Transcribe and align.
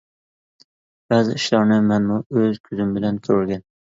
بەزى 1.13 1.35
ئىشلارنى 1.41 1.77
مەنمۇ 1.91 2.17
ئۆز 2.39 2.57
كۆزۈم 2.69 2.97
بىلەن 2.99 3.23
كۆرگەن. 3.29 3.65